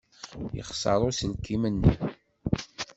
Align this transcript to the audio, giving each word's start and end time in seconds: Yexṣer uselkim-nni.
Yexṣer 0.57 0.99
uselkim-nni. 1.07 1.95